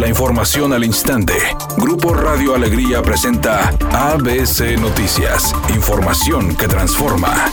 La 0.00 0.08
información 0.08 0.72
al 0.72 0.82
instante. 0.82 1.34
Grupo 1.76 2.14
Radio 2.14 2.54
Alegría 2.54 3.02
presenta 3.02 3.68
ABC 3.92 4.80
Noticias. 4.80 5.54
Información 5.74 6.56
que 6.56 6.66
transforma. 6.68 7.52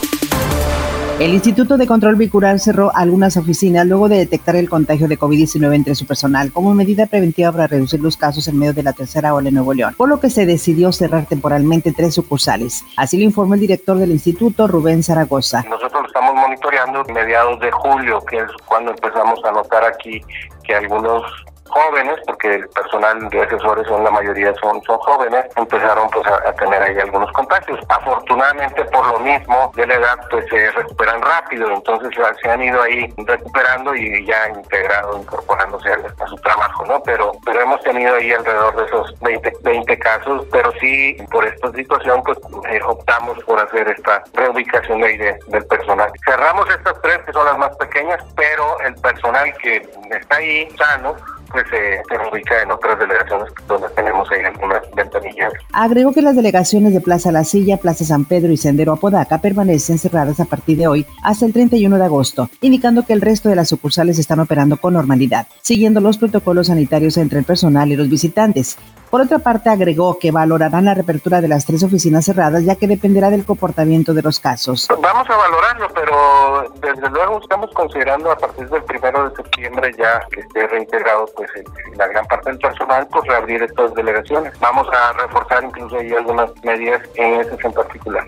El 1.19 1.33
Instituto 1.33 1.75
de 1.75 1.85
Control 1.85 2.15
Vehicular 2.15 2.57
cerró 2.59 2.89
algunas 2.95 3.35
oficinas 3.35 3.85
luego 3.85 4.07
de 4.07 4.19
detectar 4.19 4.55
el 4.55 4.69
contagio 4.69 5.09
de 5.09 5.19
COVID-19 5.19 5.75
entre 5.75 5.93
su 5.93 6.05
personal 6.05 6.53
como 6.53 6.73
medida 6.73 7.05
preventiva 7.05 7.51
para 7.51 7.67
reducir 7.67 7.99
los 7.99 8.15
casos 8.15 8.47
en 8.47 8.57
medio 8.57 8.71
de 8.71 8.83
la 8.83 8.93
tercera 8.93 9.33
ola 9.33 9.49
en 9.49 9.55
Nuevo 9.55 9.73
León, 9.73 9.95
por 9.97 10.07
lo 10.07 10.21
que 10.21 10.29
se 10.29 10.45
decidió 10.45 10.93
cerrar 10.93 11.25
temporalmente 11.25 11.91
tres 11.91 12.15
sucursales. 12.15 12.85
Así 12.95 13.17
lo 13.17 13.25
informó 13.25 13.55
el 13.55 13.59
director 13.59 13.97
del 13.97 14.11
instituto, 14.11 14.67
Rubén 14.67 15.03
Zaragoza. 15.03 15.65
Nosotros 15.69 16.05
estamos 16.07 16.33
monitoreando 16.33 17.03
mediados 17.13 17.59
de 17.59 17.71
julio, 17.71 18.23
que 18.23 18.37
es 18.37 18.51
cuando 18.65 18.91
empezamos 18.91 19.43
a 19.43 19.51
notar 19.51 19.83
aquí 19.83 20.21
que 20.63 20.75
algunos 20.75 21.23
jóvenes, 21.67 22.19
porque 22.25 22.55
el 22.55 22.69
personal 22.69 23.29
de 23.29 23.41
asesores 23.41 23.87
son 23.87 24.03
la 24.03 24.11
mayoría 24.11 24.53
son, 24.55 24.81
son 24.83 24.97
jóvenes, 24.99 25.45
empezaron 25.55 26.09
pues 26.09 26.25
a, 26.27 26.53
tener 26.53 26.81
ahí 26.81 26.97
algunos 26.99 27.31
contagios. 27.31 27.79
Afortunadamente 27.89 28.83
por 28.85 29.05
lo 29.07 29.19
mismo 29.19 29.71
de 29.75 29.87
la 29.87 29.95
edad 29.95 30.19
pues 30.29 30.45
se 30.49 30.71
recuperan 30.71 31.21
rápido, 31.21 31.71
entonces 31.71 32.09
se 32.41 32.49
han 32.49 32.61
ido 32.61 32.81
ahí 32.81 33.13
recuperando 33.17 33.95
y 33.95 34.25
ya 34.25 34.49
integrado, 34.49 35.19
incorporándose 35.19 35.91
a, 35.91 36.27
su 36.27 36.35
trabajo, 36.37 36.85
¿no? 36.85 37.01
Pero, 37.03 37.31
pero 37.45 37.61
hemos 37.61 37.81
tenido 37.81 38.15
ahí 38.15 38.31
alrededor 38.31 38.75
de 38.75 38.85
esos 38.85 39.19
20, 39.21 39.53
20 39.61 39.99
casos, 39.99 40.45
pero 40.51 40.71
sí 40.79 41.15
por 41.31 41.45
esta 41.45 41.71
situación 41.71 42.21
pues 42.23 42.37
eh, 42.69 42.79
optamos 42.85 43.41
por 43.43 43.59
hacer 43.59 43.87
esta 43.89 44.23
reubicación 44.33 45.01
de, 45.01 45.37
del 45.47 45.65
personal. 45.67 46.11
Cerramos 46.25 46.69
estas 46.69 47.01
tres 47.01 47.19
que 47.25 47.33
son 47.33 47.45
las 47.45 47.57
más 47.57 47.75
pequeñas, 47.77 48.23
pero 48.35 48.79
el 48.81 48.95
personal 48.95 49.53
que 49.57 49.77
está 50.11 50.35
ahí 50.37 50.67
sano 50.77 51.15
pues 51.51 51.65
se, 51.69 52.01
ubica 52.31 52.61
en 52.61 52.71
otras 52.71 52.99
delegaciones 52.99 53.53
donde 53.67 53.87
tenemos 53.95 54.29
ahí 54.31 54.43
algunas 54.43 54.81
ventanillas. 54.95 55.53
Agregó 55.71 56.13
que 56.13 56.21
las 56.21 56.35
delegaciones 56.35 56.93
de 56.93 57.01
Plaza 57.01 57.31
La 57.31 57.43
Silla, 57.43 57.77
Plaza 57.77 58.05
San 58.05 58.25
Pedro 58.25 58.51
y 58.51 58.57
Sendero 58.57 58.93
Apodaca 58.93 59.39
permanecen 59.39 59.97
cerradas 59.97 60.39
a 60.39 60.45
partir 60.45 60.77
de 60.77 60.87
hoy 60.87 61.05
hasta 61.23 61.45
el 61.45 61.53
31 61.53 61.97
de 61.97 62.05
agosto, 62.05 62.49
indicando 62.61 63.03
que 63.03 63.13
el 63.13 63.21
resto 63.21 63.49
de 63.49 63.55
las 63.55 63.69
sucursales 63.69 64.19
están 64.19 64.39
operando 64.39 64.77
con 64.77 64.93
normalidad, 64.93 65.47
siguiendo 65.61 66.01
los 66.01 66.17
protocolos 66.17 66.67
sanitarios 66.67 67.17
entre 67.17 67.39
el 67.39 67.45
personal 67.45 67.91
y 67.91 67.95
los 67.95 68.09
visitantes. 68.09 68.77
Por 69.09 69.21
otra 69.21 69.39
parte, 69.39 69.69
agregó 69.69 70.19
que 70.19 70.31
valorarán 70.31 70.85
la 70.85 70.93
reapertura 70.93 71.39
de 71.41 71.47
las 71.47 71.65
tres 71.65 71.83
oficinas 71.83 72.25
cerradas, 72.25 72.63
ya 72.65 72.75
que 72.75 72.87
dependerá 72.87 73.29
del 73.29 73.45
comportamiento 73.45 74.13
de 74.13 74.21
los 74.21 74.39
casos. 74.39 74.87
Vamos 75.01 75.29
a 75.29 75.35
valorarlo, 75.35 75.87
pero 75.93 76.73
desde 76.81 77.09
luego 77.09 77.39
estamos 77.41 77.71
considerando 77.73 78.31
a 78.31 78.37
partir 78.37 78.67
del 78.69 78.83
primero 78.83 79.29
de 79.29 79.35
septiembre 79.35 79.91
ya 79.97 80.25
que 80.31 80.41
esté 80.41 80.67
reintegrado 80.67 81.25
pues 81.35 81.49
la 81.95 82.07
gran 82.07 82.25
parte 82.25 82.49
del 82.49 82.59
personal, 82.59 83.07
pues 83.11 83.25
reabrir 83.27 83.63
estas 83.63 83.93
delegaciones. 83.93 84.53
Vamos 84.59 84.87
a 84.91 85.13
reforzar 85.13 85.63
incluso 85.63 85.97
ahí 85.97 86.13
algunas 86.13 86.51
medidas 86.63 87.01
en 87.15 87.41
ese 87.41 87.57
en 87.63 87.73
particular. 87.73 88.27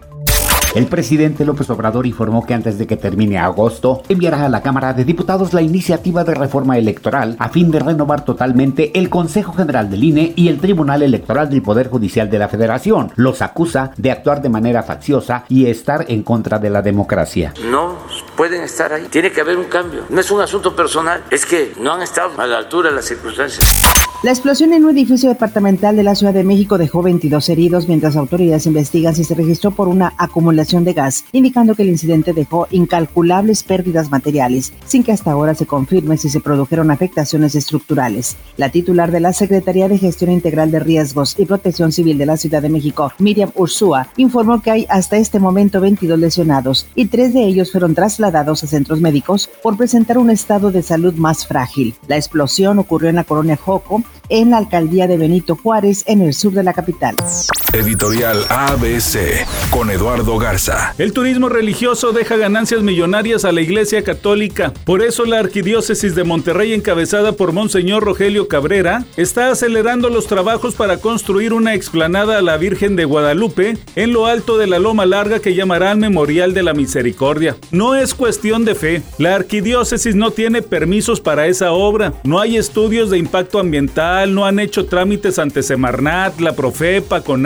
El 0.76 0.86
presidente 0.86 1.46
López 1.46 1.68
Obrador 1.72 2.06
informó 2.06 2.46
que 2.46 2.54
antes 2.54 2.78
de 2.78 2.86
que 2.86 2.96
termine 2.96 3.40
agosto 3.40 4.04
enviará 4.08 4.46
a 4.46 4.50
la 4.50 4.62
Cámara 4.62 4.94
de 4.94 5.04
Diputados 5.04 5.52
la 5.52 5.64
iniciativa 5.64 6.24
de 6.24 6.36
reforma 6.36 6.78
electoral 6.78 7.36
a 7.40 7.50
fin 7.50 7.72
de 7.72 7.80
renovar 7.80 8.24
totalmente 8.24 8.92
el 8.94 9.10
Consejo 9.10 9.52
General 9.54 9.90
del 9.90 10.04
INE 10.04 10.34
y 10.36 10.48
el 10.48 10.60
Tribunal 10.60 11.02
Electoral 11.02 11.50
del 11.50 11.64
Poder 11.64 11.90
Judicial 11.90 12.30
de 12.30 12.38
la 12.38 12.50
Federación. 12.50 13.12
Los 13.16 13.42
acusa 13.42 13.94
de 13.98 14.12
actuar 14.12 14.44
de 14.44 14.50
manera 14.50 14.84
facciosa 14.84 15.44
y 15.50 15.66
estar 15.66 16.06
en 16.08 16.22
contra 16.22 16.60
de 16.60 16.70
la 16.70 16.84
democracia. 16.84 17.52
No 17.72 17.96
pueden 18.38 18.62
estar 18.62 18.94
ahí. 18.94 19.08
Tiene 19.10 19.32
que 19.32 19.42
haber 19.42 19.58
un 19.58 19.66
cambio. 19.66 20.04
No 20.10 20.22
es 20.22 20.30
un 20.30 20.40
asunto 20.40 20.76
personal, 20.76 21.24
es 21.32 21.48
que 21.48 21.74
no 21.82 21.94
han 21.94 22.04
estado 22.04 22.40
a 22.40 22.46
la 22.46 22.60
altura 22.60 22.92
de 22.92 22.96
las 22.98 23.06
circunstancias. 23.06 23.66
La 24.22 24.32
explosión 24.32 24.74
en 24.74 24.84
un 24.84 24.92
edificio 24.92 25.30
departamental 25.30 25.96
de 25.96 26.04
la 26.04 26.14
Ciudad 26.14 26.34
de 26.34 26.44
México 26.44 26.78
dejó 26.78 27.02
22 27.02 27.48
heridos 27.50 27.88
mientras 27.88 28.18
autoridades 28.18 28.66
investigan 28.66 29.16
si 29.16 29.24
se 29.24 29.34
registró 29.34 29.72
por 29.72 29.88
una 29.88 30.14
acumulación 30.18 30.59
de 30.60 30.94
gas, 30.94 31.24
indicando 31.32 31.74
que 31.74 31.84
el 31.84 31.90
incidente 31.90 32.34
dejó 32.34 32.68
incalculables 32.70 33.64
pérdidas 33.64 34.12
materiales, 34.12 34.74
sin 34.86 35.04
que 35.04 35.14
hasta 35.14 35.32
ahora 35.32 35.56
se 35.56 35.66
confirme 35.66 36.18
si 36.18 36.30
se 36.30 36.42
produjeron 36.42 36.92
afectaciones 36.92 37.56
estructurales. 37.56 38.36
La 38.58 38.70
titular 38.70 39.10
de 39.10 39.22
la 39.22 39.32
Secretaría 39.32 39.88
de 39.88 39.98
Gestión 39.98 40.32
Integral 40.32 40.70
de 40.70 40.80
Riesgos 40.80 41.36
y 41.40 41.46
Protección 41.46 41.94
Civil 41.94 42.18
de 42.18 42.26
la 42.26 42.36
Ciudad 42.36 42.62
de 42.62 42.68
México, 42.68 43.14
Miriam 43.20 43.52
Ursúa, 43.56 44.10
informó 44.18 44.62
que 44.62 44.72
hay 44.72 44.86
hasta 44.90 45.16
este 45.16 45.40
momento 45.40 45.80
22 45.80 46.20
lesionados 46.20 46.88
y 46.94 47.06
tres 47.06 47.34
de 47.34 47.46
ellos 47.46 47.72
fueron 47.72 47.96
trasladados 47.96 48.64
a 48.64 48.68
centros 48.68 49.00
médicos 49.00 49.50
por 49.64 49.78
presentar 49.78 50.18
un 50.18 50.30
estado 50.30 50.72
de 50.72 50.84
salud 50.84 51.14
más 51.14 51.48
frágil. 51.48 51.96
La 52.08 52.18
explosión 52.18 52.80
ocurrió 52.80 53.10
en 53.10 53.16
la 53.16 53.24
colonia 53.24 53.56
Joco, 53.56 54.04
en 54.28 54.50
la 54.50 54.58
alcaldía 54.58 55.08
de 55.08 55.18
Benito 55.18 55.56
Juárez, 55.56 56.04
en 56.06 56.22
el 56.22 56.34
sur 56.34 56.52
de 56.52 56.64
la 56.64 56.74
capital. 56.74 57.16
Editorial 57.74 58.46
ABC 58.50 59.46
con 59.70 59.90
Eduardo 59.90 60.38
Garza. 60.38 60.94
El 60.98 61.14
turismo 61.14 61.50
religioso 61.50 62.12
deja 62.12 62.38
ganancias 62.38 62.82
millonarias 62.82 63.46
a 63.46 63.52
la 63.52 63.62
Iglesia 63.62 64.04
Católica. 64.04 64.74
Por 64.86 65.02
eso 65.02 65.26
la 65.26 65.40
Arquidiócesis 65.40 66.16
de 66.16 66.24
Monterrey, 66.24 66.74
encabezada 66.74 67.34
por 67.34 67.52
Monseñor 67.52 68.04
Rogelio 68.04 68.48
Cabrera, 68.48 69.06
está 69.18 69.52
acelerando 69.52 70.10
los 70.10 70.28
trabajos 70.28 70.76
para 70.76 70.98
construir 70.98 71.54
una 71.54 71.74
explanada 71.74 72.38
a 72.38 72.42
la 72.42 72.58
Virgen 72.58 72.96
de 72.96 73.06
Guadalupe 73.06 73.78
en 73.96 74.14
lo 74.14 74.26
alto 74.26 74.58
de 74.58 74.68
la 74.68 74.80
Loma 74.80 75.06
Larga 75.06 75.40
que 75.40 75.56
llamarán 75.56 76.00
Memorial 76.00 76.54
de 76.54 76.64
la 76.64 76.74
Misericordia. 76.74 77.56
No 77.72 77.96
es 77.96 78.14
cuestión 78.14 78.66
de 78.66 78.76
fe. 78.76 79.02
La 79.18 79.36
Arquidiócesis 79.36 80.16
no 80.16 80.32
tiene 80.32 80.62
permisos 80.62 81.22
para 81.22 81.48
esa 81.48 81.72
obra. 81.72 82.14
No 82.24 82.40
hay 82.40 82.58
estudios 82.58 83.10
de 83.10 83.18
impacto 83.18 83.60
ambiental 83.60 84.00
no 84.30 84.46
han 84.46 84.60
hecho 84.60 84.86
trámites 84.86 85.40
ante 85.40 85.64
Semarnat, 85.64 86.40
la 86.40 86.54
Profepa, 86.54 87.22
con 87.22 87.46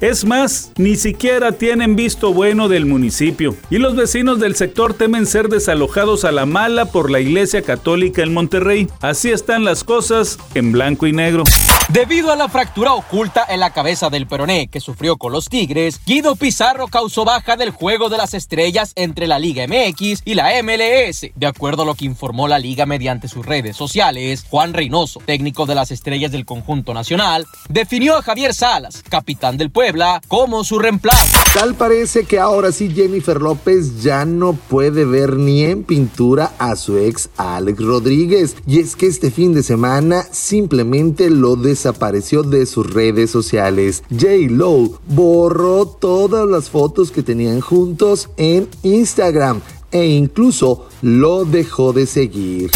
Es 0.00 0.24
más, 0.24 0.72
ni 0.76 0.96
siquiera 0.96 1.52
tienen 1.52 1.96
visto 1.96 2.32
bueno 2.32 2.68
del 2.68 2.86
municipio. 2.86 3.54
Y 3.68 3.78
los 3.78 3.94
vecinos 3.94 4.40
del 4.40 4.56
sector 4.56 4.94
temen 4.94 5.26
ser 5.26 5.48
desalojados 5.48 6.24
a 6.24 6.32
la 6.32 6.46
mala 6.46 6.86
por 6.86 7.10
la 7.10 7.20
Iglesia 7.20 7.62
Católica 7.62 8.22
en 8.22 8.32
Monterrey. 8.32 8.88
Así 9.00 9.30
están 9.30 9.64
las 9.64 9.84
cosas 9.84 10.38
en 10.54 10.72
blanco 10.72 11.06
y 11.06 11.12
negro. 11.12 11.44
Debido 11.92 12.30
a 12.30 12.36
la 12.36 12.48
fractura 12.48 12.94
oculta 12.94 13.44
en 13.48 13.58
la 13.58 13.72
cabeza 13.72 14.10
del 14.10 14.28
peroné 14.28 14.68
que 14.68 14.78
sufrió 14.78 15.16
con 15.16 15.32
los 15.32 15.48
Tigres, 15.48 16.00
Guido 16.06 16.36
Pizarro 16.36 16.86
causó 16.86 17.24
baja 17.24 17.56
del 17.56 17.70
juego 17.70 18.08
de 18.08 18.16
las 18.16 18.32
estrellas 18.32 18.92
entre 18.94 19.26
la 19.26 19.40
Liga 19.40 19.66
MX 19.66 20.22
y 20.24 20.34
la 20.34 20.50
MLS. 20.62 21.32
De 21.34 21.46
acuerdo 21.46 21.82
a 21.82 21.86
lo 21.86 21.96
que 21.96 22.04
informó 22.04 22.46
la 22.46 22.60
liga 22.60 22.86
mediante 22.86 23.26
sus 23.26 23.44
redes 23.44 23.76
sociales, 23.76 24.44
Juan 24.48 24.72
Reynoso, 24.72 25.20
técnico 25.26 25.66
de 25.66 25.74
las 25.74 25.90
estrellas 25.90 26.30
del 26.30 26.46
conjunto 26.46 26.94
nacional, 26.94 27.44
definió 27.68 28.16
a 28.16 28.22
Javier 28.22 28.54
Salas, 28.54 29.02
capitán 29.08 29.56
del 29.56 29.72
Puebla, 29.72 30.20
como 30.28 30.62
su 30.62 30.78
reemplazo. 30.78 31.38
Tal 31.54 31.74
parece 31.74 32.22
que 32.22 32.38
ahora 32.38 32.70
sí 32.70 32.92
Jennifer 32.94 33.40
López 33.40 34.00
ya 34.00 34.24
no 34.24 34.52
puede 34.52 35.04
ver 35.04 35.34
ni 35.38 35.64
en 35.64 35.82
pintura 35.82 36.52
a 36.60 36.76
su 36.76 36.98
ex 36.98 37.30
Alex 37.36 37.80
Rodríguez. 37.80 38.54
Y 38.64 38.78
es 38.78 38.94
que 38.94 39.08
este 39.08 39.32
fin 39.32 39.54
de 39.54 39.64
semana 39.64 40.24
simplemente 40.30 41.30
lo 41.30 41.56
des 41.56 41.79
desapareció 41.80 42.42
de 42.42 42.66
sus 42.66 42.92
redes 42.92 43.30
sociales. 43.30 44.02
J. 44.10 44.50
Lo 44.50 45.00
borró 45.08 45.86
todas 45.86 46.46
las 46.46 46.68
fotos 46.68 47.10
que 47.10 47.22
tenían 47.22 47.60
juntos 47.60 48.28
en 48.36 48.68
Instagram 48.82 49.62
e 49.90 50.06
incluso 50.06 50.86
lo 51.00 51.46
dejó 51.46 51.94
de 51.94 52.04
seguir. 52.04 52.70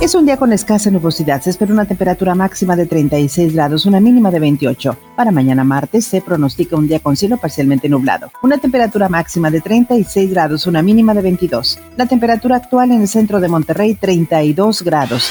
Es 0.00 0.14
un 0.14 0.26
día 0.26 0.36
con 0.36 0.52
escasa 0.52 0.90
nubosidad. 0.90 1.42
Se 1.42 1.50
espera 1.50 1.72
una 1.72 1.84
temperatura 1.84 2.34
máxima 2.34 2.74
de 2.74 2.86
36 2.86 3.52
grados, 3.52 3.86
una 3.86 4.00
mínima 4.00 4.30
de 4.30 4.40
28. 4.40 4.96
Para 5.14 5.30
mañana 5.30 5.62
martes 5.62 6.06
se 6.06 6.20
pronostica 6.20 6.76
un 6.76 6.88
día 6.88 6.98
con 6.98 7.16
cielo 7.16 7.36
parcialmente 7.36 7.88
nublado. 7.88 8.32
Una 8.42 8.58
temperatura 8.58 9.08
máxima 9.08 9.50
de 9.50 9.60
36 9.60 10.30
grados, 10.30 10.66
una 10.66 10.82
mínima 10.82 11.14
de 11.14 11.22
22. 11.22 11.78
La 11.96 12.06
temperatura 12.06 12.56
actual 12.56 12.90
en 12.90 13.02
el 13.02 13.08
centro 13.08 13.40
de 13.40 13.48
Monterrey, 13.48 13.94
32 13.94 14.82
grados. 14.82 15.30